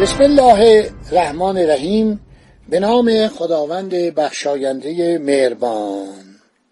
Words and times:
بسم 0.00 0.22
الله 0.22 0.90
الرحمن 1.12 1.58
الرحیم. 1.58 2.20
به 2.68 2.80
نام 2.80 3.28
خداوند 3.28 3.90
بخشاینده 3.90 5.18
مهربان. 5.18 6.06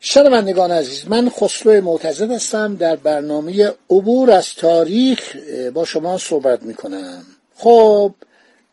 شنوندگان 0.01 0.71
عزیز 0.71 1.09
من 1.09 1.29
خسرو 1.29 1.81
معتزد 1.81 2.31
هستم. 2.31 2.77
در 2.77 2.97
برنامه 2.97 3.73
عبور 3.91 4.31
از 4.31 4.55
تاریخ 4.55 5.37
با 5.75 5.85
شما 5.85 6.19
صحبت 6.19 6.63
می 6.63 6.75
کنم 6.75 7.23
خب 7.57 8.15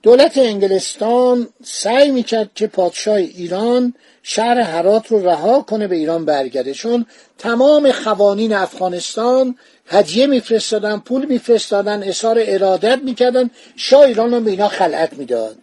دولت 0.04 0.38
انگلستان 0.38 1.48
سعی 1.64 2.12
می‌کرد 2.12 2.50
که 2.56 2.68
پادشاه 2.68 3.16
ایران 3.16 3.94
شهر 4.24 4.60
هرات 4.60 5.08
رو 5.08 5.26
رها 5.26 5.62
کنه 5.62 5.88
به 5.88 5.96
ایران 5.96 6.26
برگرده. 6.26 6.74
چون 6.74 7.06
تمام 7.38 7.92
قوانین 7.92 8.54
افغانستان 8.54 9.56
هدیه 9.88 10.28
میفرستادن 10.28 11.00
پول 11.00 11.26
میفرستادن 11.26 12.04
اظهار 12.04 12.38
ارادت 12.42 13.00
می‌کردن 13.04 13.50
شاه 13.76 14.02
ایران 14.02 14.34
رو 14.34 14.40
به 14.40 14.52
اینا 14.52 14.68
خلعت 14.68 15.14
می‌داد. 15.14 15.56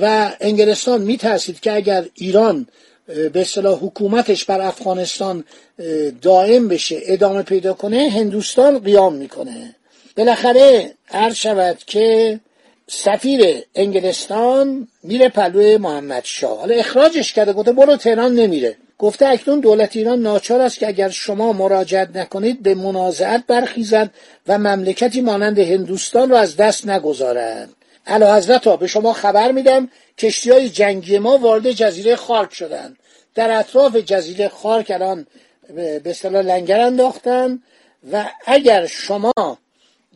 و 0.00 0.32
انگلستان 0.40 1.02
میترسید 1.02 1.60
که 1.60 1.72
اگر 1.72 2.04
ایران 2.14 2.66
به 3.06 3.40
اصطلاح 3.40 3.78
حکومتش 3.78 4.44
بر 4.44 4.60
افغانستان 4.60 5.44
دائم 6.22 6.68
بشه 6.68 7.00
ادامه 7.02 7.42
پیدا 7.42 7.72
کنه 7.72 8.10
هندوستان 8.10 8.78
قیام 8.78 9.14
می‌کنه. 9.14 9.74
بالاخره 10.16 10.94
عرض 11.10 11.34
شود 11.34 11.78
که 11.86 12.40
سفیر 12.90 13.62
انگلستان 13.74 14.88
میره 15.02 15.28
پلوی 15.28 15.76
محمد 15.76 16.24
شاه. 16.24 16.58
حالا 16.58 16.74
اخراجش 16.74 17.32
کرده 17.32 17.52
گفته 17.52 17.72
برو 17.72 17.96
تهران 17.96 18.34
نمیره. 18.34 18.76
گفته 18.98 19.26
اکنون 19.26 19.60
دولت 19.60 19.96
ایران 19.96 20.22
ناچار 20.22 20.60
است 20.60 20.78
که 20.78 20.88
اگر 20.88 21.08
شما 21.08 21.52
مراجعت 21.52 22.16
نکنید 22.16 22.62
به 22.62 22.74
منازعت 22.74 23.44
برخیزد 23.46 24.10
و 24.46 24.58
مملکتی 24.58 25.20
مانند 25.20 25.58
هندوستان 25.58 26.30
را 26.30 26.38
از 26.38 26.56
دست 26.56 26.88
نگذارد 26.88 27.68
علا 28.06 28.36
حضرت 28.36 28.66
ها 28.66 28.76
به 28.76 28.86
شما 28.86 29.12
خبر 29.12 29.52
میدم 29.52 29.88
کشتی 30.18 30.50
های 30.50 30.68
جنگی 30.68 31.18
ما 31.18 31.38
وارد 31.38 31.72
جزیره 31.72 32.16
خارک 32.16 32.54
شدن 32.54 32.96
در 33.34 33.58
اطراف 33.58 33.96
جزیره 33.96 34.48
خارک 34.48 34.90
الان 34.90 35.26
به 35.74 36.02
اصطلاح 36.06 36.42
لنگر 36.42 36.80
انداختن 36.80 37.62
و 38.12 38.24
اگر 38.46 38.86
شما 38.86 39.32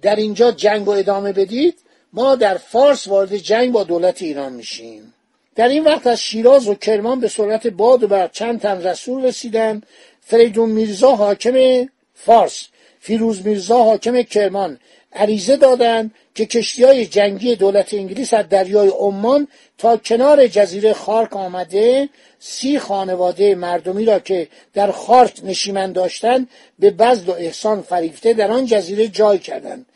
در 0.02 0.16
اینجا 0.16 0.50
جنگ 0.50 0.88
و 0.88 0.90
ادامه 0.90 1.32
بدید 1.32 1.78
ما 2.12 2.34
در 2.34 2.56
فارس 2.56 3.08
وارد 3.08 3.36
جنگ 3.36 3.72
با 3.72 3.84
دولت 3.84 4.22
ایران 4.22 4.52
میشیم. 4.52 5.14
در 5.54 5.68
این 5.68 5.84
وقت 5.84 6.06
از 6.06 6.20
شیراز 6.20 6.68
و 6.68 6.74
کرمان 6.74 7.20
به 7.20 7.28
صورت 7.28 7.66
باد 7.66 8.02
و 8.02 8.08
بر 8.08 8.28
چند 8.28 8.60
تن 8.60 8.86
رسول 8.86 9.24
رسیدن. 9.24 9.82
فریدون 10.20 10.70
میرزا 10.70 11.14
حاکم 11.14 11.86
فارس 12.14 12.68
فیروز 13.00 13.46
میرزا 13.46 13.82
حاکم 13.84 14.22
کرمان 14.22 14.78
عریضه 15.12 15.56
دادند 15.56 16.14
که 16.34 16.46
کشتی 16.46 16.84
های 16.84 17.06
جنگی 17.06 17.56
دولت 17.56 17.94
انگلیس 17.94 18.34
از 18.34 18.48
دریای 18.48 18.88
عمان 18.88 19.48
تا 19.78 19.96
کنار 19.96 20.46
جزیره 20.46 20.92
خارک 20.92 21.36
آمده 21.36 22.08
سی 22.38 22.78
خانواده 22.78 23.54
مردمی 23.54 24.04
را 24.04 24.18
که 24.18 24.48
در 24.74 24.90
خارک 24.90 25.40
نشیمن 25.44 25.92
داشتند 25.92 26.48
به 26.78 26.90
بزد 26.90 27.28
و 27.28 27.32
احسان 27.32 27.82
فریفته 27.82 28.32
در 28.32 28.50
آن 28.50 28.66
جزیره 28.66 29.08
جای 29.08 29.38
کردند. 29.38 29.86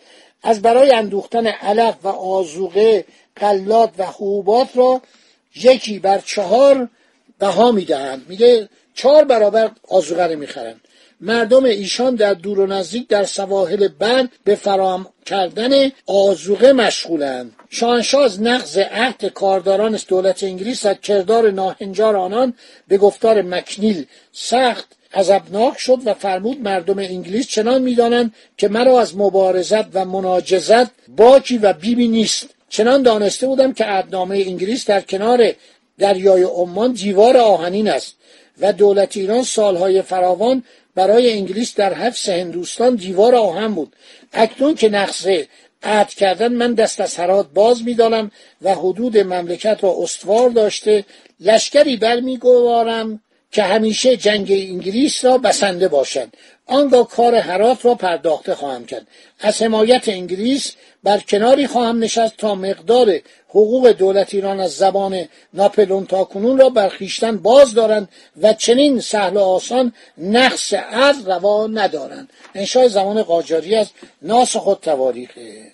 از 0.44 0.62
برای 0.62 0.92
اندوختن 0.92 1.46
علف 1.46 1.94
و 2.02 2.08
آزوقه 2.08 3.04
قلات 3.36 3.90
و 3.98 4.04
حبوبات 4.04 4.68
را 4.74 5.02
یکی 5.56 5.98
بر 5.98 6.18
چهار 6.18 6.88
بها 7.38 7.72
می‌دهند. 7.72 8.26
میگه 8.28 8.68
چهار 8.94 9.24
برابر 9.24 9.70
آزوقه 9.88 10.26
رو 10.26 10.38
می‌خرند. 10.38 10.80
مردم 11.20 11.64
ایشان 11.64 12.14
در 12.14 12.34
دور 12.34 12.60
و 12.60 12.66
نزدیک 12.66 13.08
در 13.08 13.24
سواحل 13.24 13.88
بند 13.88 14.32
به 14.44 14.54
فرام 14.54 15.06
کردن 15.26 15.92
آزوقه 16.06 16.72
مشغولند. 16.72 17.52
شاهنشاه 17.70 18.24
از 18.24 18.42
نقض 18.42 18.78
عهد 18.78 19.24
کارداران 19.24 19.98
دولت 20.08 20.42
انگلیس 20.42 20.86
از 20.86 20.96
کردار 21.02 21.50
ناهنجار 21.50 22.16
آنان 22.16 22.54
به 22.88 22.98
گفتار 22.98 23.42
مکنیل 23.42 24.06
سخت 24.32 24.96
عذبناک 25.14 25.78
شد 25.78 25.98
و 26.04 26.14
فرمود 26.14 26.60
مردم 26.60 26.98
انگلیس 26.98 27.46
چنان 27.46 27.82
می‌دانند 27.82 28.34
که 28.56 28.68
مرا 28.68 29.00
از 29.00 29.16
مبارزت 29.16 29.96
و 29.96 30.04
مناجزت 30.04 30.90
باکی 31.16 31.58
و 31.58 31.72
بیبی 31.72 32.08
نیست. 32.08 32.46
چنان 32.68 33.02
دانسته 33.02 33.46
بودم 33.46 33.72
که 33.72 33.84
عهدنامه 33.84 34.36
انگلیس 34.36 34.86
در 34.86 35.00
کنار 35.00 35.52
دریای 35.98 36.42
عمان 36.42 36.92
دیوار 36.92 37.36
آهنین 37.36 37.88
است 37.88 38.14
و 38.60 38.72
دولت 38.72 39.16
ایران 39.16 39.42
سالهای 39.42 40.02
فراوان 40.02 40.64
برای 40.94 41.32
انگلیس 41.32 41.74
در 41.74 41.94
حفظ 41.94 42.28
هندوستان 42.28 42.94
دیوار 42.94 43.34
آهن 43.34 43.74
بود. 43.74 43.96
اکنون 44.32 44.74
که 44.74 44.88
نقصه 44.88 45.48
عهد 45.82 46.08
کردن 46.08 46.52
من 46.52 46.74
دست 46.74 47.00
از 47.00 47.16
هرات 47.16 47.46
باز 47.54 47.82
می‌دانم 47.82 48.30
و 48.62 48.74
حدود 48.74 49.18
مملکت 49.18 49.78
را 49.82 49.94
استوار 49.98 50.50
داشته 50.50 51.04
لشکری 51.40 51.96
برمیگوارم 51.96 53.20
که 53.54 53.62
همیشه 53.62 54.16
جنگ 54.16 54.52
انگلیس 54.52 55.24
را 55.24 55.38
بسنده 55.38 55.88
باشد. 55.88 56.28
آنگاه 56.66 57.08
کار 57.08 57.34
هرات 57.34 57.84
را 57.84 57.94
پرداخته 57.94 58.54
خواهم 58.54 58.84
کرد. 58.86 59.06
از 59.40 59.62
حمایت 59.62 60.08
انگلیس 60.08 60.72
بر 61.02 61.18
کناری 61.18 61.66
خواهم 61.66 61.98
نشست 61.98 62.36
تا 62.36 62.54
مقدار 62.54 63.20
حقوق 63.48 63.90
دولت 63.90 64.34
ایران 64.34 64.60
از 64.60 64.76
زبان 64.76 65.28
ناپلون 65.54 66.06
تا 66.06 66.24
کنون 66.24 66.58
را 66.58 66.68
بر 66.68 66.88
خویشتن 66.88 67.36
باز 67.36 67.74
دارند 67.74 68.08
و 68.42 68.52
چنین 68.52 69.00
سهل 69.00 69.36
و 69.36 69.40
آسان 69.40 69.92
نقص 70.18 70.74
عرض 70.74 71.28
روا 71.28 71.66
ندارند. 71.66 72.30
انشای 72.54 72.88
زمان 72.88 73.22
قاجاری 73.22 73.74
از 73.74 73.90
ناس 74.22 74.56
خود 74.56 74.78
تواریخه. 74.80 75.72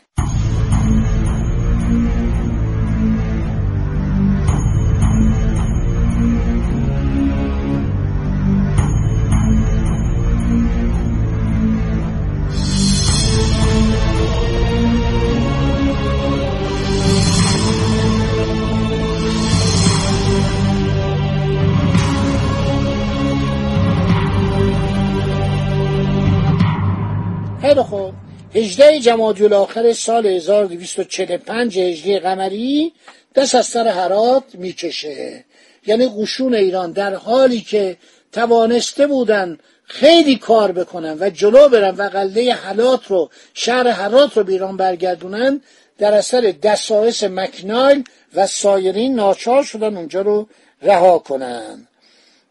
خیلی 27.70 27.82
خوب 27.82 28.14
18 28.54 29.00
جمادی 29.00 29.44
الاخر 29.44 29.92
سال 29.92 30.26
1245 30.26 31.78
هجری 31.78 32.18
قمری 32.18 32.92
دست 33.34 33.54
از 33.54 33.66
سر 33.66 33.88
هرات 33.88 34.44
می‌کشه. 34.54 35.44
یعنی 35.86 36.08
قشون 36.16 36.54
ایران 36.54 36.92
در 36.92 37.14
حالی 37.14 37.60
که 37.60 37.96
توانسته 38.32 39.06
بودن 39.06 39.58
خیلی 39.84 40.36
کار 40.36 40.72
بکنن 40.72 41.16
و 41.20 41.30
جلو 41.30 41.68
برن 41.68 41.94
و 41.94 42.02
قلعه 42.08 42.54
حلات 42.54 43.06
رو 43.06 43.30
شهر 43.54 43.88
حرات 43.88 44.36
رو 44.36 44.44
به 44.44 44.58
برگردونن 44.58 45.60
در 45.98 46.12
اثر 46.14 46.54
دسایس 46.62 47.24
مکنایل 47.24 48.04
و 48.34 48.46
سایرین 48.46 49.14
ناچار 49.14 49.62
شدن 49.62 49.96
اونجا 49.96 50.20
رو 50.20 50.48
رها 50.82 51.18
کنن. 51.18 51.86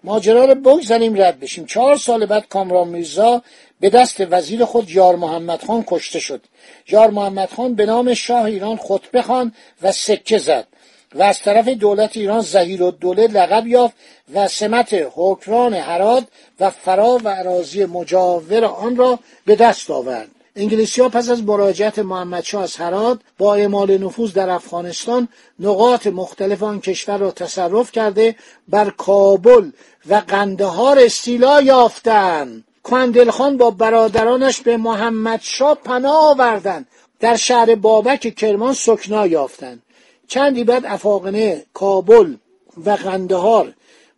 ماجرا 0.04 0.46
رو 0.46 0.56
بگذاریم 0.56 1.22
رد 1.22 1.40
بشیم. 1.40 1.66
چهار 1.66 1.96
سال 1.96 2.26
بعد 2.26 2.48
کامران 2.48 2.88
میرزا 2.88 3.42
به 3.80 3.90
دست 3.90 4.22
وزیر 4.32 4.66
خود 4.66 4.90
یار 4.90 5.16
محمد 5.16 5.64
خان 5.64 5.84
کشته 5.88 6.20
شد. 6.20 6.42
یار 6.90 7.10
محمد 7.10 7.50
خان 7.50 7.76
به 7.76 7.86
نام 7.86 8.14
شاه 8.14 8.44
ایران 8.44 8.78
خطبه 8.78 9.22
خان 9.22 9.54
و 9.82 9.92
سکه 9.92 10.38
زد 10.38 10.68
و 11.16 11.24
از 11.24 11.40
طرف 11.40 11.68
دولت 11.68 12.18
ایران 12.18 12.42
زهیر 12.42 12.84
و 12.84 12.92
دوله 12.92 13.28
لقب 13.28 13.68
یافت 13.68 13.96
و 14.34 14.48
سمت 14.48 15.10
حکران 15.16 15.74
هرات 15.74 16.24
و 16.60 16.70
فرا 16.70 17.18
و 17.24 17.30
عراضی 17.30 17.86
مجاور 17.86 18.66
آن 18.66 18.96
را 18.96 19.20
به 19.46 19.56
دست 19.56 19.92
آورد. 19.92 20.39
انگلیسی 20.60 21.02
ها 21.02 21.10
پس 21.10 21.30
از 21.30 21.44
مراجعت 21.44 22.00
محمد 22.00 22.44
شاه 22.44 22.64
از 22.64 22.76
هرات 22.76 23.20
با 23.38 23.56
اعمال 23.56 23.98
نفوذ 23.98 24.34
در 24.34 24.50
افغانستان 24.50 25.28
نقاط 25.60 26.08
مختلف 26.08 26.64
آن 26.64 26.82
کشور 26.82 27.18
را 27.18 27.32
تصرف 27.32 27.92
کرده 27.92 28.36
بر 28.68 28.90
کابل 28.90 29.72
و 30.10 30.16
قندهار 30.28 31.00
استیلا 31.00 31.62
یافتند 31.62 32.64
کندل 32.84 33.30
خان 33.30 33.58
با 33.58 33.72
برادرانش 33.72 34.62
به 34.62 34.78
محمد 34.78 35.40
شاه 35.44 35.76
پناه 35.76 36.32
آوردند 36.32 36.88
در 37.20 37.36
شهر 37.36 37.76
بابک 37.76 38.36
کرمان 38.36 38.74
سکنا 38.74 39.28
یافتند 39.28 39.82
چندی 40.28 40.64
بعد 40.64 40.86
افاقنه 40.86 41.66
کابل 41.74 42.36
و 42.86 42.90
قندهار 42.90 43.74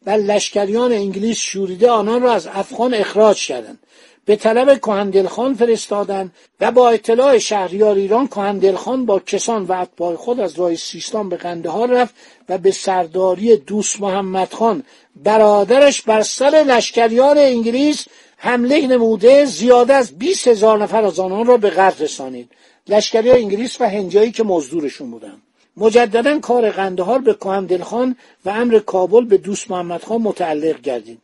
و 0.06 0.10
لشکریان 0.10 0.92
انگلیس 0.92 1.38
شوریده 1.38 1.90
آنان 1.90 2.22
را 2.22 2.34
از 2.34 2.48
افغان 2.48 2.94
اخراج 2.94 3.48
کردند. 3.48 3.80
به 4.26 4.36
طلب 4.36 4.78
کهندلخان 4.78 5.54
فرستادند 5.54 6.32
و 6.60 6.72
با 6.72 6.90
اطلاع 6.90 7.38
شهریار 7.38 7.96
ایران 7.96 8.28
کهندلخان 8.28 9.06
با 9.06 9.20
کسان 9.20 9.64
و 9.64 9.72
اتباع 9.72 10.16
خود 10.16 10.40
از 10.40 10.60
راه 10.60 10.76
سیستان 10.76 11.30
به 11.30 11.38
قندهار 11.38 11.92
رفت 11.92 12.16
و 12.50 12.58
به 12.58 12.72
سرداری 12.72 13.58
دوست 13.58 14.02
محمد 14.02 14.54
خان. 14.54 14.84
برادرش 15.16 16.02
بر 16.02 16.22
سر 16.22 16.64
لشکریان 16.68 17.38
انگلیس 17.38 18.06
حمله 18.38 18.88
نموده 18.88 19.46
زیاده 19.46 19.94
از 19.94 20.18
20 20.18 20.48
هزار 20.48 20.84
نفر 20.84 21.04
از 21.04 21.20
آنان 21.20 21.46
را 21.46 21.58
به 21.58 21.70
قتل 21.70 22.04
رسانید. 22.04 22.50
لشکری 22.88 23.32
انگلیس 23.32 23.82
و 23.82 23.86
هنجایی 23.90 24.32
که 24.32 24.44
مزدورشون 24.44 25.12
بودن 25.12 25.42
مجددا 25.78 26.40
کار 26.40 26.70
قندهار 26.70 27.20
به 27.20 27.34
کهندلخان 27.34 28.16
و 28.46 28.50
امر 28.50 28.80
کابل 28.80 29.26
به 29.26 29.38
دوست 29.38 29.72
محمد 29.72 30.04
خان 30.04 30.22
متعلق 30.22 30.82
گردید. 30.82 31.20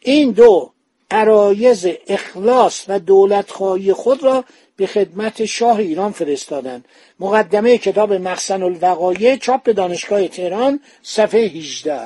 این 0.00 0.30
دو 0.30 0.70
عرایز 1.10 1.86
اخلاص 2.06 2.84
و 2.88 2.98
دولتخواهی 2.98 3.92
خود 3.92 4.22
را 4.22 4.44
به 4.76 4.86
خدمت 4.86 5.44
شاه 5.44 5.76
ایران 5.76 6.12
فرستادند. 6.12 6.84
مقدمه 7.20 7.78
کتاب 7.78 8.12
مخزن 8.12 8.62
الوقایع 8.62 9.36
چاپ 9.36 9.70
دانشگاه 9.70 10.28
تهران 10.28 10.80
صفحه 11.02 11.40
18 11.40 12.00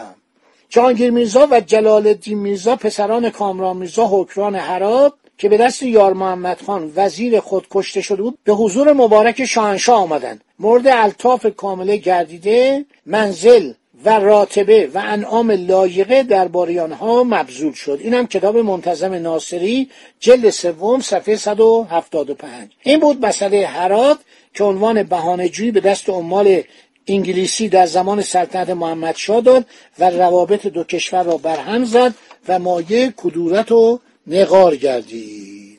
جهانگیر 0.69 1.11
میرزا 1.11 1.49
و 1.51 1.61
جلال 1.61 2.07
الدین 2.07 2.39
میرزا 2.39 2.77
پسران 2.77 3.31
کامران 3.31 3.77
میرزا 3.77 4.07
حکران 4.07 4.55
هرات 4.55 5.13
که 5.39 5.49
به 5.49 5.57
دست 5.57 5.83
یار 5.83 6.13
محمد 6.13 6.61
خان 6.61 6.93
وزیر 6.97 7.41
خود 7.41 7.67
کشته 7.71 8.01
شده 8.01 8.23
بود 8.23 8.39
به 8.45 8.53
حضور 8.53 8.93
مبارک 8.93 9.45
شاهنشاه 9.45 10.01
آمدند. 10.01 10.41
مورد 10.59 10.87
الطاف 10.87 11.47
کامله 11.47 11.97
گردیده 11.97 12.85
منزل 13.07 13.73
و 14.05 14.11
راتبه 14.11 14.91
و 14.95 15.03
انعام 15.05 15.51
لایقه 15.51 16.23
درباره 16.23 16.81
آنها 16.81 17.25
مبذول 17.25 17.73
شد. 17.73 17.99
این 18.03 18.15
هم 18.15 18.27
کتاب 18.27 18.57
منتظم 18.57 19.15
ناصری 19.15 19.91
جلد 20.21 20.51
سوم 20.51 21.01
صفحه 21.01 21.37
175 21.37 22.71
این 22.83 23.01
بود 23.01 23.27
مسئله 23.27 23.67
هرات 23.67 24.19
که 24.55 24.65
عنوان 24.65 25.03
بهانه‌جویی 25.03 25.71
به 25.71 25.81
دست 25.81 26.09
عمال 26.09 26.63
انگلیسی 27.07 27.69
در 27.69 27.87
زمان 27.87 28.23
سلطنت 28.23 28.71
محمد 28.71 29.17
شاه 29.17 29.41
داد 29.41 29.67
و 29.99 30.11
روابط 30.11 30.67
دو 30.67 30.85
کشور 30.85 31.23
را 31.23 31.37
برهم 31.37 31.85
زد 31.85 32.15
و 32.49 32.59
مایه 32.59 33.15
کدورت 33.17 33.73
و 33.73 34.01
نقار 34.27 34.77
گردید. 34.77 35.72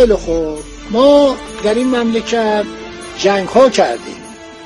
خیلی 0.00 0.14
خوب. 0.14 0.58
ما 0.90 1.36
در 1.64 1.74
این 1.74 1.86
مملکت 1.86 2.64
جنگ 3.18 3.48
ها 3.48 3.68
کردیم. 3.70 4.22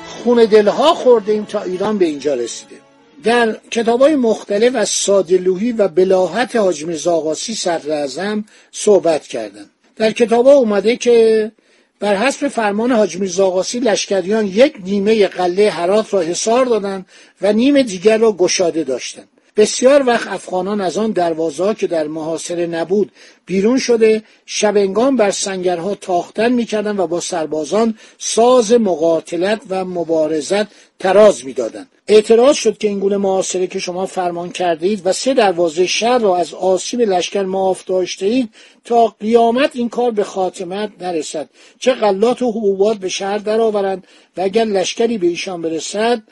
خون 0.07 0.45
دل 0.45 0.67
ها 0.67 0.93
خوردیم 0.93 1.45
تا 1.45 1.61
ایران 1.61 1.97
به 1.97 2.05
اینجا 2.05 2.33
رسیده. 2.33 2.75
در 3.23 3.57
کتاب 3.71 4.01
های 4.01 4.15
مختلف 4.15 4.75
از 4.75 4.89
سادلوهی 4.89 5.71
و 5.71 5.87
بلاحت 5.87 6.55
حاج 6.55 6.85
میرزا 6.85 7.33
صدر 7.33 8.41
صحبت 8.71 9.27
کردن. 9.27 9.69
در 9.95 10.11
کتاب 10.11 10.47
اومده 10.47 10.95
که 10.95 11.51
بر 11.99 12.15
حسب 12.15 12.47
فرمان 12.47 12.91
حاج 12.91 13.17
میرزا 13.17 13.63
لشکریان 13.73 14.47
یک 14.47 14.75
نیمه 14.85 15.27
قله 15.27 15.69
هرات 15.69 16.13
را 16.13 16.21
حصار 16.21 16.65
دادند 16.65 17.05
و 17.41 17.53
نیم 17.53 17.81
دیگر 17.81 18.17
را 18.17 18.31
گشاده 18.31 18.83
داشتند 18.83 19.27
بسیار 19.57 20.07
وقت 20.07 20.27
افغانان 20.27 20.81
از 20.81 20.97
آن 20.97 21.11
دروازه 21.11 21.73
که 21.73 21.87
در 21.87 22.07
محاصره 22.07 22.67
نبود 22.67 23.11
بیرون 23.45 23.79
شده 23.79 24.23
شبنگان 24.45 25.15
بر 25.15 25.31
سنگرها 25.31 25.95
تاختن 25.95 26.51
می‌کردند 26.51 26.99
و 26.99 27.07
با 27.07 27.19
سربازان 27.19 27.97
ساز 28.17 28.71
مقاتلت 28.71 29.61
و 29.69 29.85
مبارزت 29.85 30.67
تراز 30.99 31.45
می‌دادند. 31.45 31.89
اعتراض 32.07 32.55
شد 32.55 32.77
که 32.77 32.87
این 32.87 32.99
گونه 32.99 33.17
محاصره 33.17 33.67
که 33.67 33.79
شما 33.79 34.05
فرمان 34.05 34.49
کرده 34.49 34.87
اید 34.87 35.01
و 35.05 35.13
سه 35.13 35.33
دروازه 35.33 35.85
شهر 35.85 36.17
را 36.17 36.37
از 36.37 36.53
آسیب 36.53 37.01
لشکر 37.01 37.43
معاف 37.43 37.85
داشته 37.85 38.25
اید 38.25 38.49
تا 38.83 39.15
قیامت 39.19 39.71
این 39.73 39.89
کار 39.89 40.11
به 40.11 40.23
خاتمت 40.23 40.91
نرسد. 41.01 41.49
چه 41.79 41.93
غلات 41.93 42.41
و 42.41 42.51
حبوبات 42.51 42.97
به 42.97 43.09
شهر 43.09 43.37
درآورند 43.37 44.07
و 44.37 44.41
اگر 44.41 44.65
لشکری 44.65 45.17
به 45.17 45.27
ایشان 45.27 45.61
برسد 45.61 46.23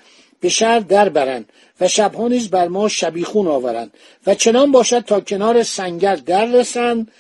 به 0.44 0.50
شهر 0.50 0.80
در 0.80 1.10
برند 1.10 1.50
و 1.81 1.88
شبها 1.88 2.28
نیز 2.28 2.50
بر 2.50 2.68
ما 2.68 2.88
شبیخون 2.88 3.48
آورند 3.48 3.92
و 4.28 4.36
چنان 4.36 4.72
باشد 4.72 5.00
تا 5.00 5.19
کنار 5.19 5.63
سنگر 5.63 6.16
در 6.16 6.45
رسند. 6.45 7.12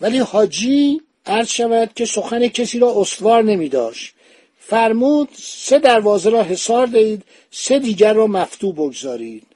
ولی 0.00 0.18
حاجی 0.18 1.00
عرض 1.26 1.48
شود 1.48 1.90
که 1.96 2.04
سخن 2.04 2.48
کسی 2.48 2.78
را 2.78 3.00
استوار 3.00 3.42
نمی 3.42 3.68
داشت. 3.68 4.14
فرمود 4.58 5.28
سه 5.38 5.78
دروازه 5.78 6.30
را 6.30 6.42
حصار 6.42 6.86
دهید 6.86 7.22
سه 7.50 7.78
دیگر 7.78 8.12
را 8.12 8.26
مفتوح 8.26 8.74
بگذارید. 8.74 9.46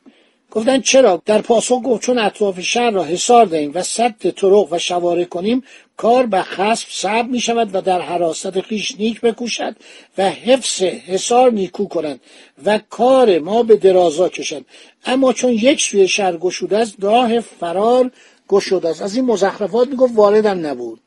گفتن 0.51 0.81
چرا؟ 0.81 1.23
در 1.27 1.43
پاسخ 1.43 1.83
گفت 1.85 2.03
چون 2.03 2.19
اطراف 2.19 2.61
شهر 2.61 2.91
را 2.91 3.05
حصار 3.05 3.47
دهیم 3.47 3.71
و 3.75 3.83
صد 3.83 4.15
طرق 4.31 4.69
و 4.71 4.79
شواره 4.79 5.25
کنیم 5.25 5.65
کار 5.97 6.27
به 6.27 6.43
خصب 6.43 6.87
صعب 6.91 7.29
می 7.29 7.41
شود 7.41 7.75
و 7.75 7.81
در 7.81 8.01
حراست 8.01 8.61
خیش 8.61 8.95
نیک 8.99 9.21
بکوشد 9.21 9.77
و 10.19 10.31
حفظ 10.31 10.83
حصار 10.83 11.53
نیکو 11.53 11.89
کنند 11.89 12.21
و 12.65 12.81
کار 12.91 13.39
ما 13.39 13.63
به 13.63 13.77
درازا 13.77 14.29
کشد. 14.29 14.65
اما 15.05 15.33
چون 15.33 15.53
یک 15.53 15.83
سوی 15.83 16.09
شهر 16.09 16.37
گشوده 16.37 16.79
است 16.79 16.95
راه 17.01 17.41
فرار 17.41 18.11
گشوده 18.49 18.89
است 18.89 19.03
از 19.03 19.17
این 19.17 19.25
مزخرفات 19.25 19.89
می‌گفت 19.89 20.13
واردم 20.17 20.67
نبود. 20.67 21.01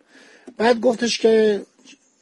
بعد 0.58 0.80
گفتش 0.80 1.20
که 1.20 1.62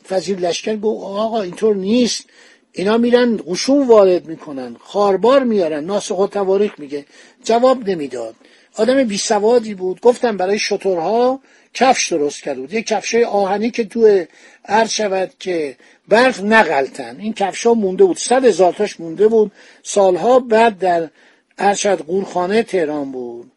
فضیل 0.10 0.46
لشکر 0.46 0.75
گفت 0.75 1.03
آقا 1.03 1.42
اینطور 1.42 1.75
نیست. 1.75 2.25
اینا 2.72 2.98
میرن 2.98 3.39
قشون 3.48 3.88
وارد 3.88 4.25
می‌کنن 4.25 4.75
خاربار 4.80 5.44
میارن. 5.44 5.84
ناسخ 5.84 6.20
و 6.20 6.27
تواریخ 6.27 6.80
میگه. 6.80 7.06
جواب 7.44 7.89
نمی‌داد. 7.89 8.36
آدم 8.75 9.03
بی 9.03 9.18
سوادی 9.18 9.74
بود. 9.74 10.01
گفتم 10.01 10.38
برای 10.38 10.60
شطورها 10.60 11.39
کفش 11.79 12.13
درست 12.13 12.43
کرد 12.43 12.57
بود. 12.57 12.74
یه 12.74 12.81
کفش 12.81 13.15
آهنی 13.15 13.72
که 13.72 13.84
تو 13.84 14.25
عرض 14.65 14.89
شود 14.89 15.31
که 15.39 15.77
برف 16.07 16.41
نقلتن 16.43 17.17
این 17.19 17.34
کفش 17.34 17.65
ها 17.65 17.74
مونده 17.74 18.03
بود. 18.03 18.17
صد 18.17 18.46
هزار 18.46 18.74
تاش 18.74 19.00
مونده 19.00 19.27
بود. 19.27 19.51
سالها 19.84 20.39
بعد 20.39 20.79
در 20.79 21.10
عرض 21.57 21.77
شود 21.77 22.05
قورخانه 22.05 22.63
تهران 22.63 23.12
بود. 23.12 23.51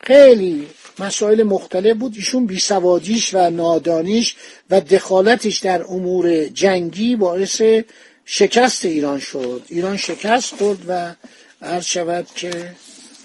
خیلی 0.00 0.66
مسائل 0.98 1.42
مختلف 1.42 1.96
بود. 1.96 2.12
ایشون 2.16 2.46
بیسوادیش 2.46 3.34
و 3.34 3.50
نادانیش 3.50 4.36
و 4.70 4.80
دخالتش 4.80 5.58
در 5.58 5.82
امور 5.82 6.44
جنگی 6.44 7.16
باعث 7.16 7.62
شکست 8.24 8.84
ایران 8.84 9.18
شد. 9.18 9.62
ایران 9.68 9.96
شکست 9.96 10.54
خورد 10.54 10.78
و 10.88 11.14
عرض 11.62 11.84
شود 11.84 12.26
که 12.34 12.70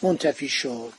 منتفی 0.01 0.50
شد. 0.50 0.93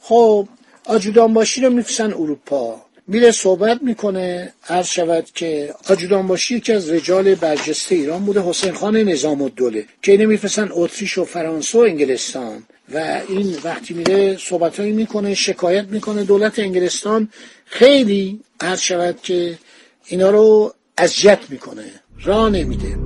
خب 0.00 0.48
آجودانباشی 0.84 1.60
رو 1.60 1.70
میفرستن 1.70 2.12
اروپا. 2.12 2.82
میره 3.06 3.30
صحبت 3.30 3.82
می‌کنه 3.82 4.52
عرض 4.68 4.86
شود 4.86 5.24
که 5.34 5.74
آجودانباشی 5.88 6.56
یکی 6.56 6.72
از 6.72 6.90
رجال 6.90 7.34
برجسته 7.34 7.94
ایران 7.94 8.24
بوده 8.24 8.40
حسین 8.40 8.72
خان 8.72 8.96
نظام 8.96 9.42
الدوله 9.42 9.84
که 10.02 10.12
اینه 10.12 10.26
میفرستن 10.26 10.68
اتریش 10.72 11.18
و 11.18 11.24
فرانسه 11.24 11.78
و 11.78 11.80
انگلستان. 11.80 12.62
و 12.94 13.20
این 13.28 13.56
وقتی 13.64 13.94
میره 13.94 14.36
صحبتهایی 14.36 14.92
می‌کنه 14.92 15.34
شکایت 15.34 15.84
می‌کنه 15.84 16.24
دولت 16.24 16.58
انگلستان. 16.58 17.28
خیلی 17.64 18.40
عرض 18.60 18.80
شود 18.80 19.20
که 19.22 19.58
اینا 20.06 20.30
رو 20.30 20.74
اذیت 20.98 21.38
می‌کنه. 21.48 21.84
راه 22.24 22.50
نمیده. 22.50 22.98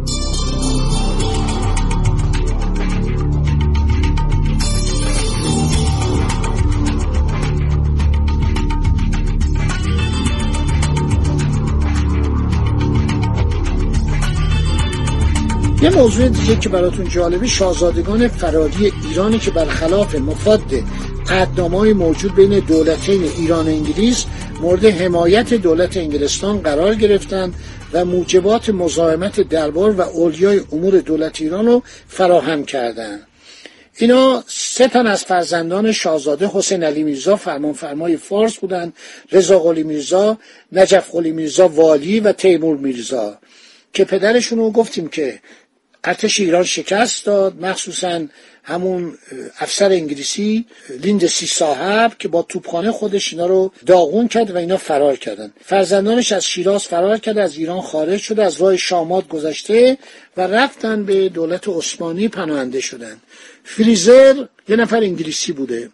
یه 15.86 15.92
موضوع 15.92 16.28
دیگه 16.28 16.56
که 16.56 16.68
براتون 16.68 17.08
جالبه 17.08 17.46
شاهزادگان 17.46 18.28
فراری 18.28 18.92
ایرانی 19.08 19.38
که 19.38 19.50
برخلاف 19.50 20.14
مفاد 20.14 20.62
قدنامه 21.30 21.92
موجود 21.92 22.34
بین 22.34 22.58
دولتین 22.58 23.22
ایران 23.22 23.66
و 23.66 23.68
انگلیس 23.68 24.24
مورد 24.60 24.84
حمایت 24.84 25.54
دولت 25.54 25.96
انگلستان 25.96 26.58
قرار 26.58 26.94
گرفتند 26.94 27.54
و 27.92 28.04
موجبات 28.04 28.70
مزاحمت 28.70 29.40
دربار 29.40 29.90
و 29.90 30.00
اولیای 30.00 30.60
امور 30.72 31.00
دولت 31.00 31.40
ایران 31.40 31.66
رو 31.66 31.82
فراهم 32.08 32.64
کردند. 32.64 33.26
اینا 33.96 34.44
سه 34.46 34.88
تن 34.88 35.06
از 35.06 35.24
فرزندان 35.24 35.92
شاهزاده 35.92 36.50
حسین 36.54 36.84
علی 36.84 37.02
میرزا 37.02 37.36
فرمانفرمای 37.36 38.16
فارس 38.16 38.56
بودند 38.56 38.92
رضا 39.32 39.58
قلی 39.58 39.82
میرزا 39.82 40.38
نجف 40.72 41.10
قلی 41.10 41.32
میرزا 41.32 41.68
والی 41.68 42.20
و 42.20 42.32
تیمور 42.32 42.76
میرزا 42.76 43.38
که 43.92 44.04
پدرشون 44.04 44.58
رو 44.58 44.70
گفتیم 44.70 45.08
که 45.08 45.40
ارتش 46.04 46.40
ایران 46.40 46.64
شکست 46.64 47.26
داد 47.26 47.60
مخصوصا 47.60 48.26
همون 48.64 49.18
افسر 49.58 49.90
انگلیسی 49.90 50.64
لیند 51.02 51.26
سی 51.26 51.46
صاحب 51.46 52.12
که 52.18 52.28
با 52.28 52.42
توپخانه 52.42 52.90
خودش 52.90 53.32
اینا 53.32 53.46
رو 53.46 53.72
داغون 53.86 54.28
کرد 54.28 54.50
و 54.50 54.56
اینا 54.56 54.76
فرار 54.76 55.16
کردن. 55.16 55.52
فرزندانش 55.64 56.32
از 56.32 56.44
شیراز 56.44 56.84
فرار 56.84 57.18
کرد 57.18 57.38
از 57.38 57.56
ایران 57.56 57.80
خارج 57.80 58.20
شده 58.20 58.44
از 58.44 58.60
راه 58.60 58.76
شامات 58.76 59.28
گذشته 59.28 59.98
و 60.36 60.40
رفتن 60.40 61.04
به 61.04 61.28
دولت 61.28 61.68
عثمانی 61.68 62.28
پناهنده 62.28 62.80
شدن. 62.80 63.16
فریزر 63.64 64.44
یه 64.68 64.76
نفر 64.76 64.96
انگلیسی 64.96 65.52
بوده. 65.52 65.90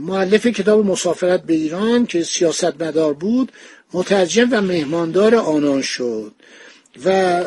معلف 0.00 0.46
کتاب 0.46 0.86
مسافرت 0.86 1.42
به 1.42 1.54
ایران 1.54 2.06
که 2.06 2.22
سیاست 2.22 2.82
مدار 2.82 3.14
بود 3.14 3.52
مترجم 3.92 4.48
و 4.52 4.60
مهماندار 4.60 5.34
آنان 5.34 5.82
شد. 5.82 6.32
و 7.04 7.44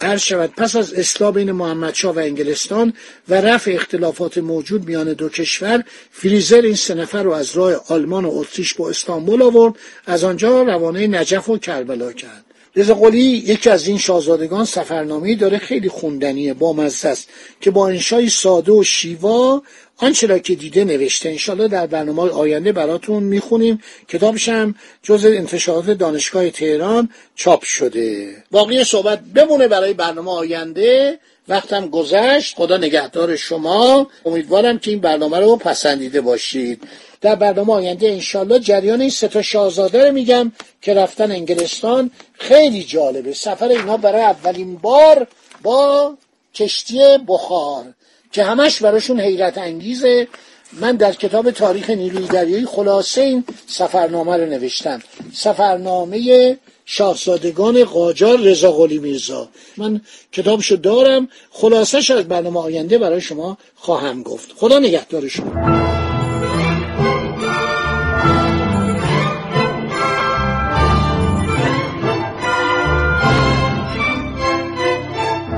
عرض 0.00 0.20
شود 0.22 0.52
پس 0.56 0.76
از 0.76 0.94
اصلاح 0.94 1.32
بین 1.32 1.52
محمدشاه 1.52 2.14
و 2.14 2.18
انگلستان 2.18 2.92
و 3.28 3.34
رفع 3.34 3.70
اختلافات 3.70 4.38
موجود 4.38 4.88
میان 4.88 5.12
دو 5.12 5.28
کشور 5.28 5.84
فریزر 6.10 6.60
این 6.60 6.74
سه 6.74 6.94
نفر 6.94 7.22
رو 7.22 7.32
از 7.32 7.56
راه 7.56 7.74
آلمان 7.88 8.24
و 8.24 8.30
اتریش 8.32 8.74
با 8.74 8.90
استانبول 8.90 9.42
آورد. 9.42 9.74
از 10.06 10.24
آنجا 10.24 10.62
روانه 10.62 11.06
نجف 11.06 11.48
و 11.48 11.58
کربلا 11.58 12.12
کرد. 12.12 12.44
رضا 12.76 12.94
قلی 12.94 13.22
یکی 13.22 13.70
از 13.70 13.86
این 13.86 13.98
شاهزادگان 13.98 14.64
سفرنامه‌ای 14.64 15.34
داره 15.34 15.58
خیلی 15.58 15.88
خوندنیه 15.88 16.54
با 16.54 16.82
است 16.82 17.28
که 17.60 17.70
با 17.70 17.88
انشای 17.88 18.28
ساده 18.28 18.72
و 18.72 18.82
شیوا 18.82 19.62
آنچه 20.02 20.26
را 20.26 20.38
که 20.38 20.54
دیده 20.54 20.84
نوشته 20.84 21.28
انشالله 21.28 21.68
در 21.68 21.86
برنامه 21.86 22.22
آینده 22.22 22.72
براتون 22.72 23.22
می‌خونیم. 23.22 23.82
کتابش 24.08 24.48
هم 24.48 24.74
جز 25.02 25.26
انتشارات 25.26 25.90
دانشگاه 25.90 26.50
تهران 26.50 27.08
چاپ 27.34 27.64
شده. 27.64 28.36
باقی 28.50 28.84
صحبت 28.84 29.20
بمونه 29.20 29.68
برای 29.68 29.92
برنامه 29.92 30.30
آینده. 30.30 31.18
وقتم 31.48 31.88
گذشت. 31.88 32.56
خدا 32.56 32.76
نگهدار 32.76 33.36
شما. 33.36 34.10
امیدوارم 34.24 34.78
که 34.78 34.90
این 34.90 35.00
برنامه 35.00 35.38
رو 35.40 35.56
پسندیده 35.56 36.20
باشید. 36.20 36.82
در 37.20 37.34
برنامه 37.34 37.72
آینده 37.72 38.08
انشالله 38.08 38.58
جریان 38.58 39.00
این 39.00 39.10
ستا 39.10 39.42
شاهزاده 39.42 40.06
رو 40.06 40.12
میگم 40.12 40.52
که 40.82 40.94
رفتن 40.94 41.30
انگلستان. 41.30 42.10
خیلی 42.32 42.84
جالبه. 42.84 43.32
سفر 43.32 43.68
اینها 43.68 43.96
برای 43.96 44.22
اولین 44.22 44.76
بار 44.76 45.26
با 45.62 46.14
کشتی 46.54 46.98
بخار. 47.28 47.84
که 48.32 48.44
همش 48.44 48.82
براشون 48.82 49.20
حیرت 49.20 49.58
انگیزه. 49.58 50.28
من 50.72 50.96
در 50.96 51.12
کتاب 51.12 51.50
تاریخ 51.50 51.90
نیروی 51.90 52.26
دریایی 52.26 52.66
خلاصه 52.66 53.20
این 53.20 53.44
سفرنامه 53.66 54.36
رو 54.36 54.46
نوشتم. 54.46 55.02
سفرنامه 55.32 56.58
شاهزادگان 56.84 57.84
قاجار 57.84 58.38
رضا 58.38 58.72
قلی 58.72 58.98
میرزا. 58.98 59.48
من 59.76 60.00
کتابشو 60.32 60.76
دارم. 60.76 61.28
خلاصش 61.50 62.10
از 62.10 62.28
برنامه 62.28 62.60
آینده 62.60 62.98
برای 62.98 63.20
شما 63.20 63.58
خواهم 63.74 64.22
گفت. 64.22 64.52
خدا 64.56 64.78
نگهدار 64.78 65.28
شما. 65.28 65.52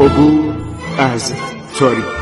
عبور 0.00 0.54
از 0.98 1.32
تاریخ. 1.78 2.21